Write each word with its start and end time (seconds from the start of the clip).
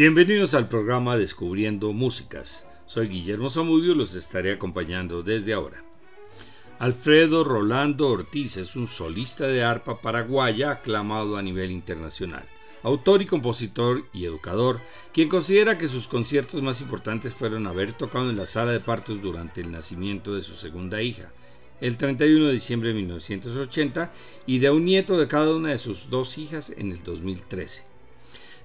Bienvenidos 0.00 0.54
al 0.54 0.66
programa 0.66 1.18
Descubriendo 1.18 1.92
Músicas. 1.92 2.66
Soy 2.86 3.08
Guillermo 3.08 3.50
Zamudio 3.50 3.92
y 3.92 3.94
los 3.94 4.14
estaré 4.14 4.52
acompañando 4.52 5.22
desde 5.22 5.52
ahora. 5.52 5.84
Alfredo 6.78 7.44
Rolando 7.44 8.08
Ortiz 8.08 8.56
es 8.56 8.76
un 8.76 8.86
solista 8.86 9.46
de 9.46 9.62
arpa 9.62 10.00
paraguaya 10.00 10.70
aclamado 10.70 11.36
a 11.36 11.42
nivel 11.42 11.70
internacional, 11.70 12.44
autor 12.82 13.20
y 13.20 13.26
compositor 13.26 14.06
y 14.14 14.24
educador, 14.24 14.80
quien 15.12 15.28
considera 15.28 15.76
que 15.76 15.86
sus 15.86 16.08
conciertos 16.08 16.62
más 16.62 16.80
importantes 16.80 17.34
fueron 17.34 17.66
haber 17.66 17.92
tocado 17.92 18.30
en 18.30 18.38
la 18.38 18.46
sala 18.46 18.72
de 18.72 18.80
partos 18.80 19.20
durante 19.20 19.60
el 19.60 19.70
nacimiento 19.70 20.34
de 20.34 20.40
su 20.40 20.54
segunda 20.54 21.02
hija, 21.02 21.30
el 21.82 21.98
31 21.98 22.46
de 22.46 22.52
diciembre 22.54 22.88
de 22.88 22.94
1980, 22.94 24.10
y 24.46 24.60
de 24.60 24.70
un 24.70 24.86
nieto 24.86 25.18
de 25.18 25.28
cada 25.28 25.54
una 25.54 25.68
de 25.68 25.78
sus 25.78 26.08
dos 26.08 26.38
hijas 26.38 26.72
en 26.74 26.90
el 26.92 27.02
2013. 27.04 27.89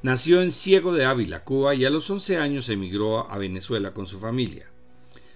Nació 0.05 0.43
en 0.43 0.51
Ciego 0.51 0.93
de 0.93 1.03
Ávila, 1.03 1.43
Cuba, 1.43 1.73
y 1.73 1.83
a 1.83 1.89
los 1.89 2.07
11 2.07 2.37
años 2.37 2.69
emigró 2.69 3.27
a 3.27 3.39
Venezuela 3.39 3.91
con 3.91 4.05
su 4.05 4.19
familia. 4.19 4.69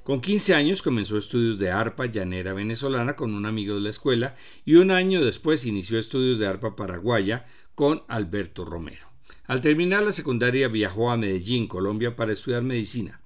Con 0.03 0.21
15 0.21 0.53
años 0.53 0.83
comenzó 0.83 1.17
estudios 1.17 1.57
de 1.57 1.71
arpa 1.71 2.05
llanera 2.05 2.53
venezolana 2.53 3.15
con 3.15 3.33
un 3.33 3.47
amigo 3.47 3.73
de 3.73 3.81
la 3.81 3.89
escuela 3.89 4.35
y 4.65 4.75
un 4.75 4.91
año 4.91 5.25
después 5.25 5.65
inició 5.65 5.97
estudios 5.97 6.37
de 6.37 6.45
arpa 6.45 6.75
paraguaya 6.75 7.47
con 7.73 8.03
Alberto 8.07 8.63
Romero. 8.63 9.07
Al 9.45 9.61
terminar 9.61 10.03
la 10.03 10.11
secundaria 10.11 10.67
viajó 10.67 11.09
a 11.09 11.17
Medellín, 11.17 11.65
Colombia, 11.65 12.15
para 12.15 12.33
estudiar 12.33 12.61
medicina. 12.61 13.21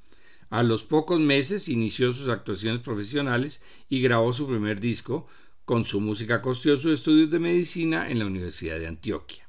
A 0.49 0.63
los 0.63 0.85
pocos 0.85 1.19
meses 1.19 1.67
inició 1.67 2.14
sus 2.14 2.30
actuaciones 2.30 2.81
profesionales 2.81 3.61
y 3.89 4.02
grabó 4.02 4.31
su 4.31 4.47
primer 4.47 4.80
disco. 4.80 5.27
Con 5.66 5.83
su 5.83 5.99
música 5.99 6.41
costeó 6.41 6.77
sus 6.77 6.94
estudios 6.94 7.30
de 7.31 7.39
medicina 7.39 8.09
en 8.09 8.19
la 8.19 8.27
Universidad 8.27 8.80
de 8.80 8.88
Antioquia. 8.88 9.42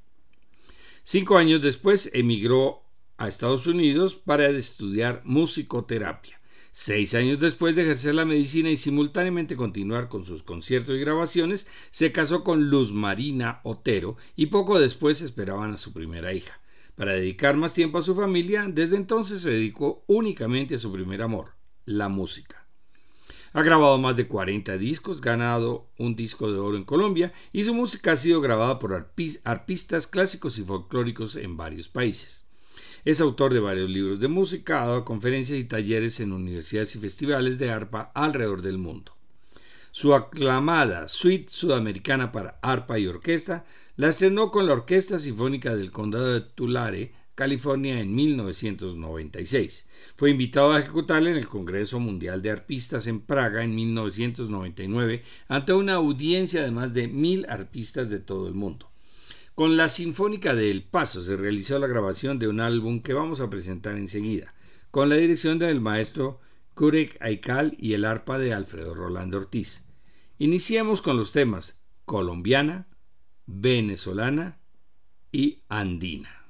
Cinco 1.06 1.36
años 1.36 1.60
después 1.60 2.08
emigró 2.14 2.82
a 3.18 3.28
Estados 3.28 3.66
Unidos 3.66 4.14
para 4.14 4.48
estudiar 4.48 5.20
musicoterapia. 5.26 6.40
Seis 6.70 7.14
años 7.14 7.38
después 7.38 7.76
de 7.76 7.82
ejercer 7.82 8.14
la 8.14 8.24
medicina 8.24 8.70
y 8.70 8.78
simultáneamente 8.78 9.54
continuar 9.54 10.08
con 10.08 10.24
sus 10.24 10.42
conciertos 10.42 10.96
y 10.96 11.00
grabaciones, 11.00 11.66
se 11.90 12.10
casó 12.10 12.42
con 12.42 12.70
Luz 12.70 12.94
Marina 12.94 13.60
Otero 13.64 14.16
y 14.34 14.46
poco 14.46 14.80
después 14.80 15.20
esperaban 15.20 15.74
a 15.74 15.76
su 15.76 15.92
primera 15.92 16.32
hija. 16.32 16.58
Para 16.94 17.12
dedicar 17.12 17.54
más 17.54 17.74
tiempo 17.74 17.98
a 17.98 18.02
su 18.02 18.14
familia, 18.14 18.66
desde 18.66 18.96
entonces 18.96 19.42
se 19.42 19.50
dedicó 19.50 20.04
únicamente 20.06 20.76
a 20.76 20.78
su 20.78 20.90
primer 20.90 21.20
amor, 21.20 21.54
la 21.84 22.08
música. 22.08 22.63
Ha 23.56 23.62
grabado 23.62 23.98
más 23.98 24.16
de 24.16 24.26
40 24.26 24.76
discos, 24.78 25.20
ganado 25.20 25.86
un 25.96 26.16
disco 26.16 26.50
de 26.50 26.58
oro 26.58 26.76
en 26.76 26.82
Colombia 26.82 27.32
y 27.52 27.62
su 27.62 27.72
música 27.72 28.10
ha 28.10 28.16
sido 28.16 28.40
grabada 28.40 28.80
por 28.80 28.92
arpistas 29.44 30.08
clásicos 30.08 30.58
y 30.58 30.64
folclóricos 30.64 31.36
en 31.36 31.56
varios 31.56 31.86
países. 31.86 32.46
Es 33.04 33.20
autor 33.20 33.54
de 33.54 33.60
varios 33.60 33.88
libros 33.88 34.18
de 34.18 34.26
música, 34.26 34.82
ha 34.82 34.88
dado 34.88 35.04
conferencias 35.04 35.56
y 35.56 35.62
talleres 35.62 36.18
en 36.18 36.32
universidades 36.32 36.96
y 36.96 36.98
festivales 36.98 37.56
de 37.56 37.70
arpa 37.70 38.10
alrededor 38.12 38.60
del 38.60 38.78
mundo. 38.78 39.16
Su 39.92 40.14
aclamada 40.14 41.06
Suite 41.06 41.48
Sudamericana 41.48 42.32
para 42.32 42.58
arpa 42.60 42.98
y 42.98 43.06
orquesta 43.06 43.64
la 43.94 44.08
estrenó 44.08 44.50
con 44.50 44.66
la 44.66 44.72
Orquesta 44.72 45.20
Sinfónica 45.20 45.76
del 45.76 45.92
Condado 45.92 46.34
de 46.34 46.40
Tulare 46.40 47.12
California 47.34 48.00
en 48.00 48.14
1996. 48.14 49.86
Fue 50.16 50.30
invitado 50.30 50.72
a 50.72 50.80
ejecutarla 50.80 51.30
en 51.30 51.36
el 51.36 51.48
Congreso 51.48 51.98
Mundial 51.98 52.42
de 52.42 52.50
Arpistas 52.50 53.06
en 53.06 53.20
Praga 53.20 53.64
en 53.64 53.74
1999 53.74 55.22
ante 55.48 55.72
una 55.72 55.94
audiencia 55.94 56.62
de 56.62 56.70
más 56.70 56.94
de 56.94 57.08
mil 57.08 57.46
arpistas 57.48 58.10
de 58.10 58.20
todo 58.20 58.46
el 58.46 58.54
mundo. 58.54 58.90
Con 59.54 59.76
la 59.76 59.88
Sinfónica 59.88 60.54
de 60.54 60.70
El 60.70 60.84
Paso 60.84 61.22
se 61.22 61.36
realizó 61.36 61.78
la 61.78 61.86
grabación 61.86 62.38
de 62.38 62.48
un 62.48 62.60
álbum 62.60 63.02
que 63.02 63.14
vamos 63.14 63.40
a 63.40 63.50
presentar 63.50 63.96
enseguida, 63.96 64.54
con 64.90 65.08
la 65.08 65.16
dirección 65.16 65.58
del 65.58 65.80
maestro 65.80 66.40
Kurek 66.74 67.16
Aikal 67.20 67.76
y 67.78 67.94
el 67.94 68.04
arpa 68.04 68.38
de 68.38 68.52
Alfredo 68.52 68.94
Rolando 68.94 69.38
Ortiz. 69.38 69.84
Iniciemos 70.38 71.02
con 71.02 71.16
los 71.16 71.32
temas 71.32 71.80
colombiana, 72.04 72.88
venezolana 73.46 74.58
y 75.30 75.62
andina. 75.68 76.43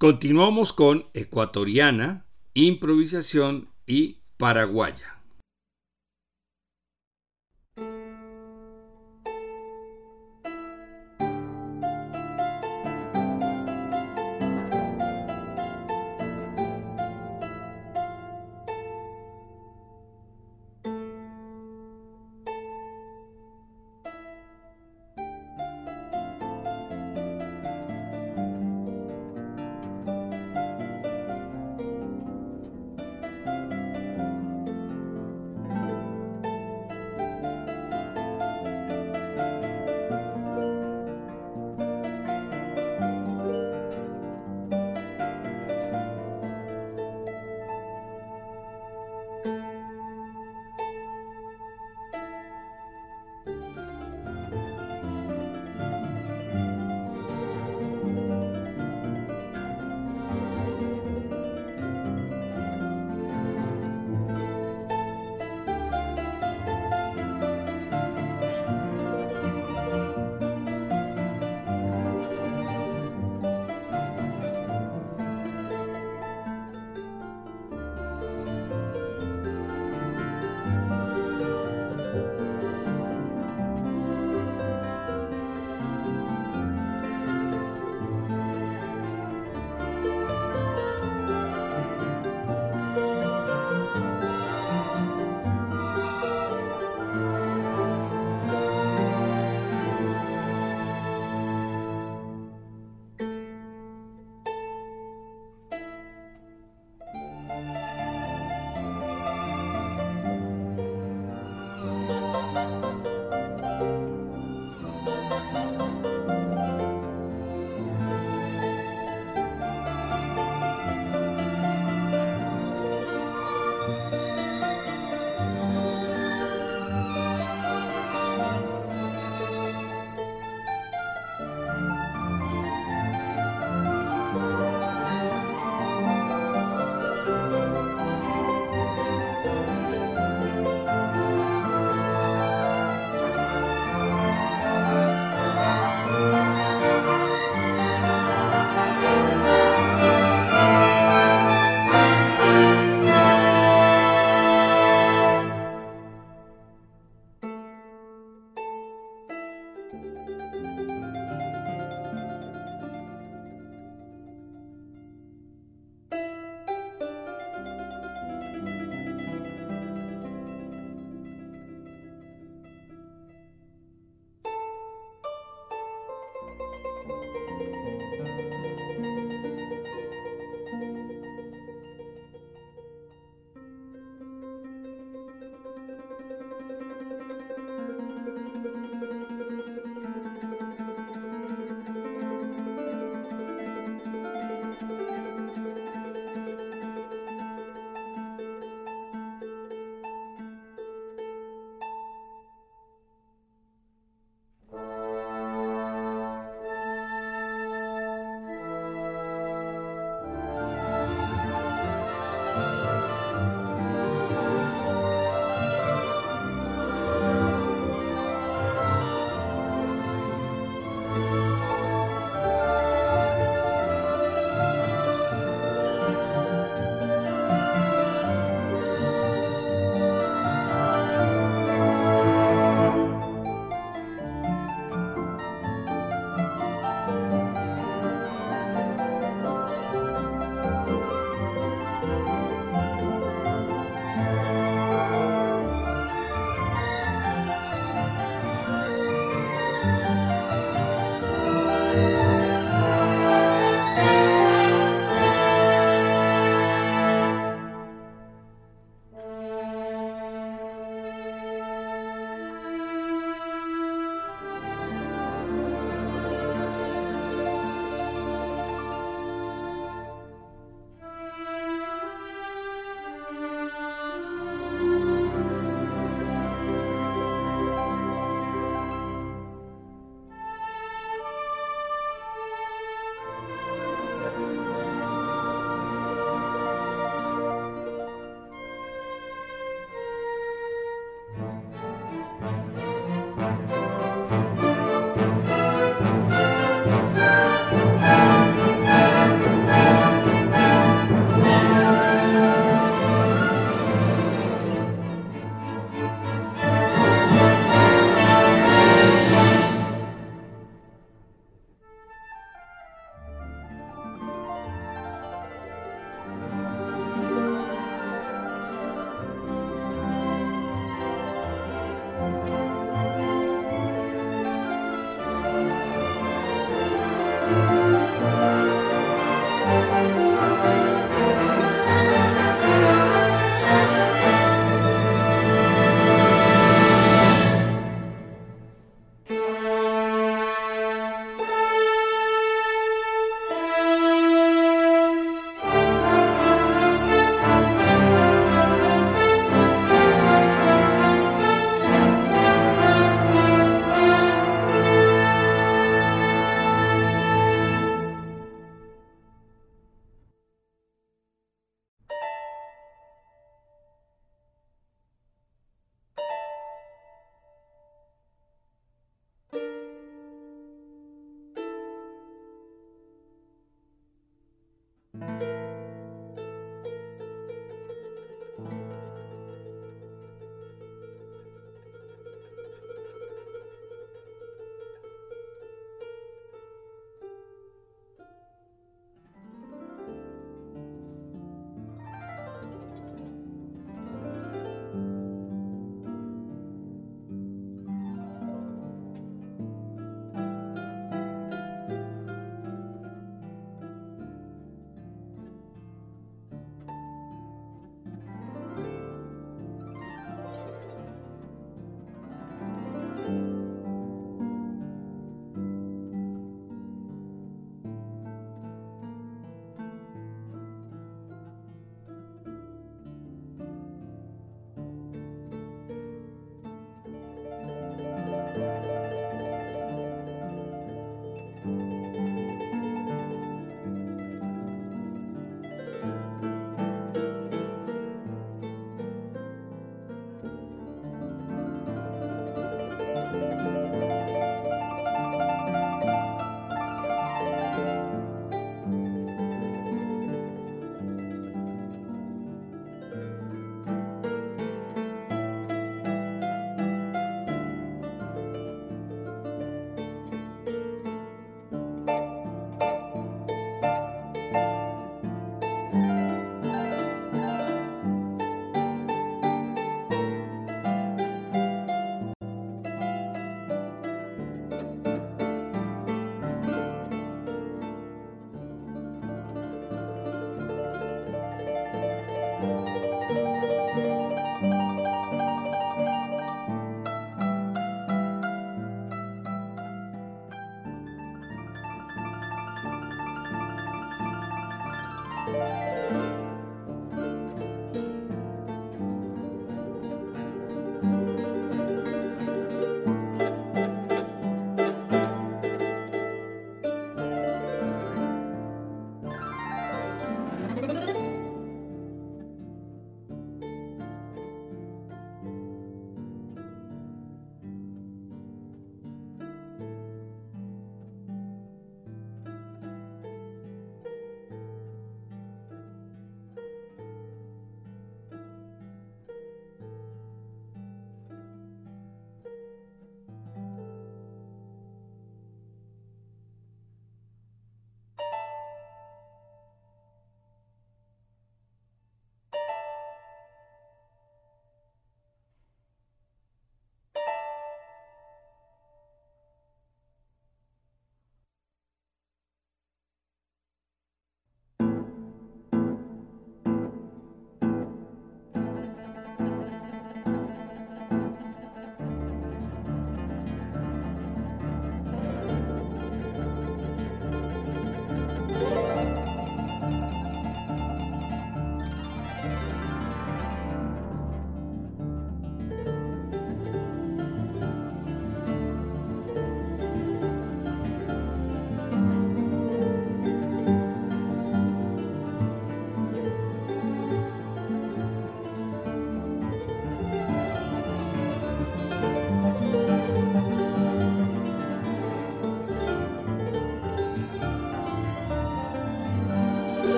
Continuamos 0.00 0.72
con 0.72 1.04
ecuatoriana, 1.12 2.24
improvisación 2.54 3.68
y 3.86 4.22
paraguaya. 4.38 5.19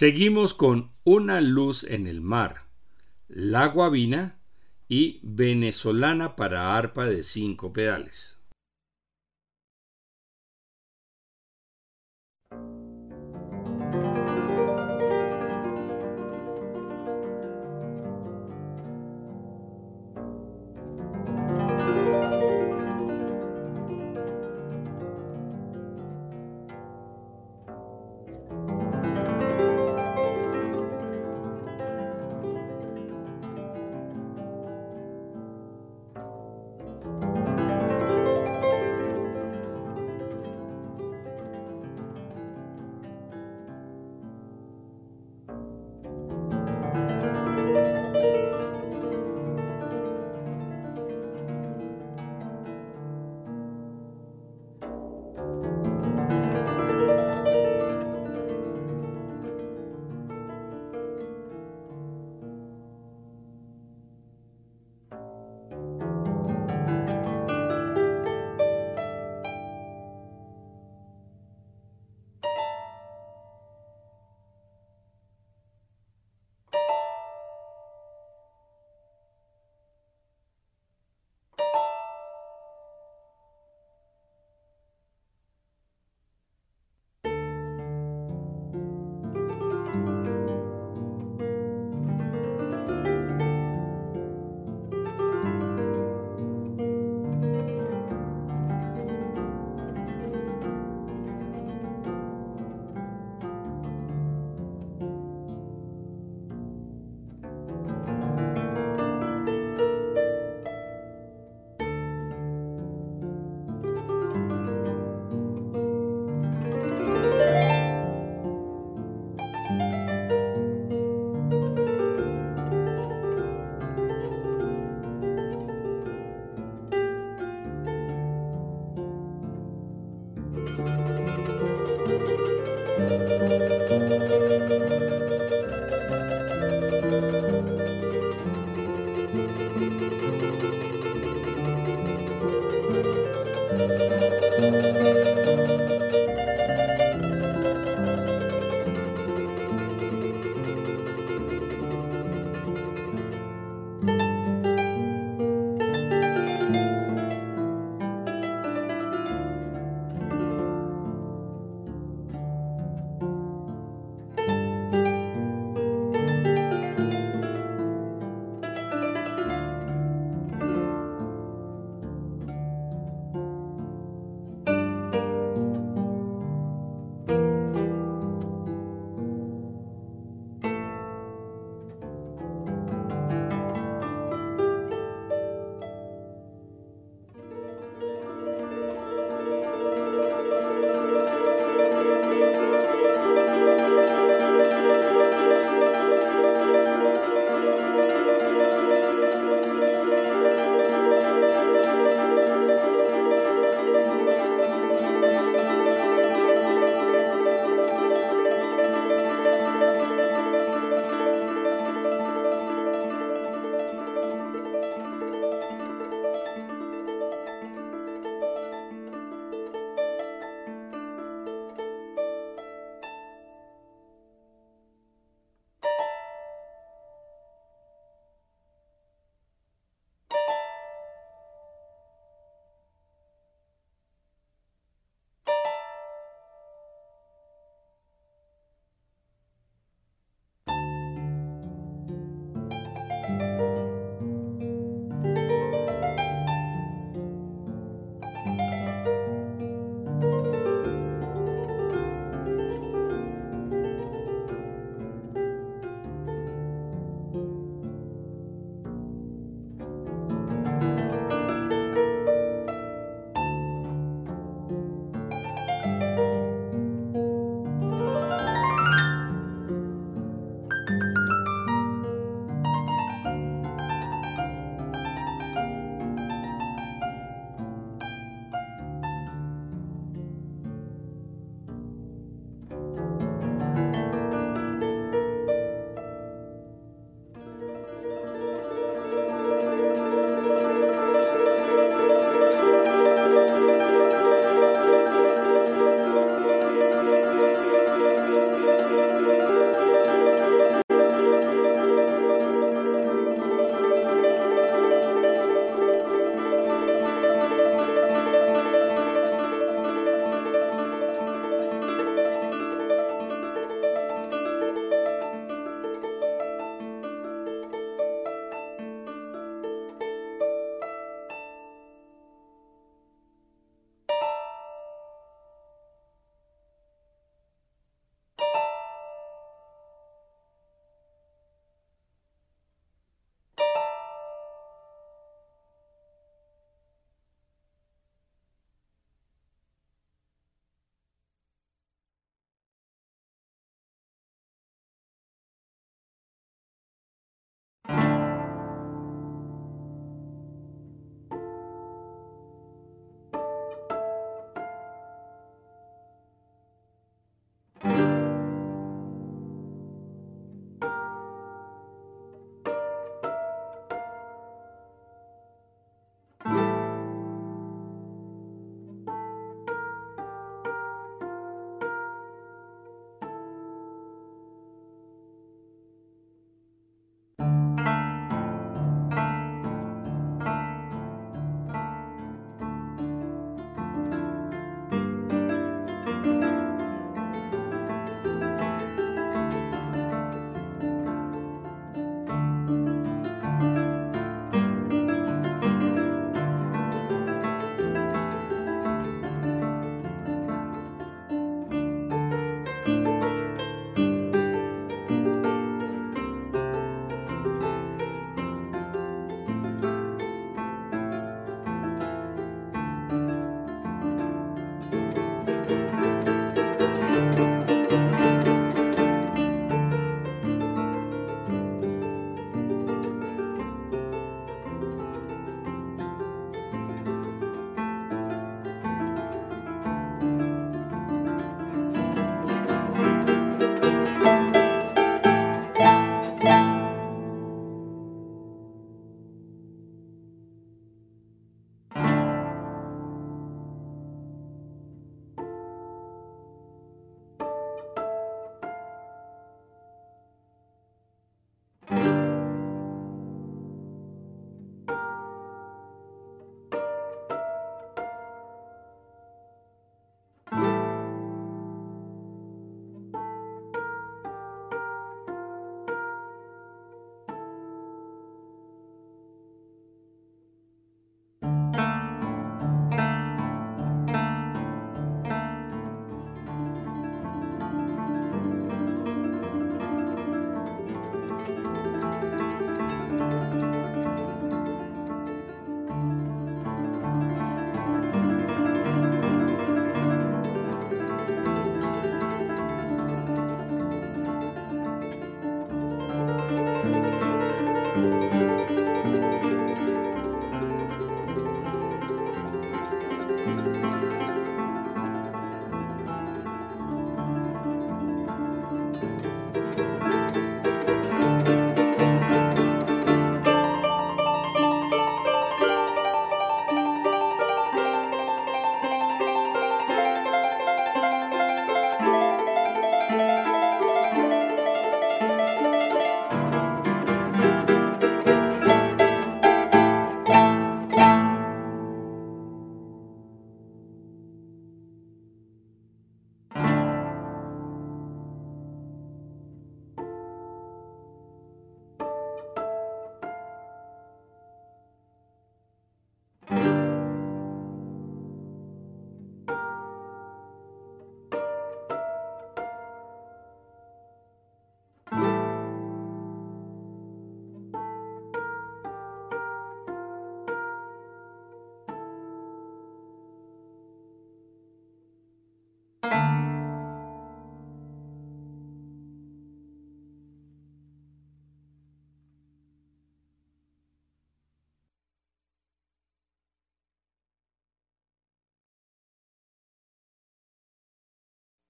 Seguimos 0.00 0.54
con 0.54 0.92
Una 1.04 1.42
luz 1.42 1.84
en 1.84 2.06
el 2.06 2.22
mar, 2.22 2.62
La 3.28 3.66
Guabina 3.66 4.38
y 4.88 5.20
Venezolana 5.22 6.36
para 6.36 6.74
arpa 6.74 7.04
de 7.04 7.22
cinco 7.22 7.74
pedales. 7.74 8.39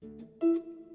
Música 0.03 0.90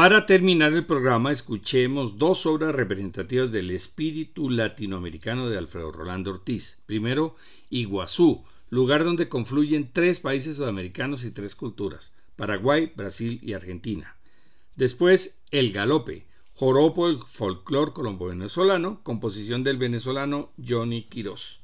Para 0.00 0.26
terminar 0.26 0.74
el 0.74 0.86
programa, 0.86 1.32
escuchemos 1.32 2.18
dos 2.18 2.46
obras 2.46 2.72
representativas 2.72 3.50
del 3.50 3.72
espíritu 3.72 4.48
latinoamericano 4.48 5.50
de 5.50 5.58
Alfredo 5.58 5.90
Rolando 5.90 6.30
Ortiz. 6.30 6.80
Primero, 6.86 7.34
Iguazú, 7.68 8.44
lugar 8.70 9.02
donde 9.02 9.28
confluyen 9.28 9.90
tres 9.92 10.20
países 10.20 10.54
sudamericanos 10.54 11.24
y 11.24 11.32
tres 11.32 11.56
culturas, 11.56 12.12
Paraguay, 12.36 12.92
Brasil 12.94 13.40
y 13.42 13.54
Argentina. 13.54 14.14
Después, 14.76 15.40
El 15.50 15.72
Galope, 15.72 16.26
joropo 16.54 17.08
el 17.08 17.18
folclor 17.18 17.92
colombo-venezolano, 17.92 19.00
composición 19.02 19.64
del 19.64 19.78
venezolano 19.78 20.52
Johnny 20.64 21.08
Quirós. 21.08 21.58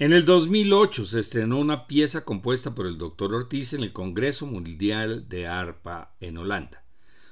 En 0.00 0.12
el 0.12 0.24
2008 0.24 1.06
se 1.06 1.18
estrenó 1.18 1.58
una 1.58 1.88
pieza 1.88 2.24
compuesta 2.24 2.72
por 2.72 2.86
el 2.86 2.98
Dr. 2.98 3.34
Ortiz 3.34 3.72
en 3.72 3.82
el 3.82 3.92
Congreso 3.92 4.46
Mundial 4.46 5.28
de 5.28 5.48
Arpa 5.48 6.14
en 6.20 6.38
Holanda. 6.38 6.84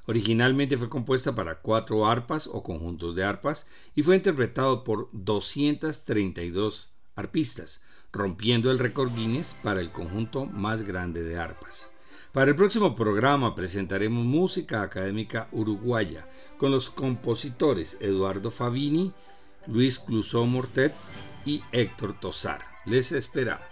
Originalmente 0.06 0.76
fue 0.76 0.88
compuesta 0.88 1.32
para 1.32 1.60
cuatro 1.60 2.08
arpas 2.08 2.48
o 2.52 2.64
conjuntos 2.64 3.14
de 3.14 3.22
arpas 3.22 3.68
y 3.94 4.02
fue 4.02 4.16
interpretado 4.16 4.82
por 4.82 5.10
232 5.12 6.90
arpistas, 7.14 7.82
rompiendo 8.10 8.72
el 8.72 8.80
récord 8.80 9.14
Guinness 9.14 9.54
para 9.62 9.80
el 9.80 9.92
conjunto 9.92 10.44
más 10.44 10.82
grande 10.82 11.22
de 11.22 11.38
arpas. 11.38 11.88
Para 12.32 12.50
el 12.50 12.56
próximo 12.56 12.96
programa 12.96 13.54
presentaremos 13.54 14.24
música 14.24 14.82
académica 14.82 15.46
uruguaya 15.52 16.28
con 16.58 16.72
los 16.72 16.90
compositores 16.90 17.96
Eduardo 18.00 18.50
Favini, 18.50 19.12
Luis 19.68 20.00
Clusó 20.00 20.46
Mortet 20.46 20.92
y 21.46 21.62
Héctor 21.72 22.20
Tosar. 22.20 22.60
Les 22.84 23.12
esperamos. 23.12 23.64